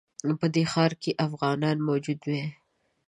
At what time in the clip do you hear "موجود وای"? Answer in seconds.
1.87-2.45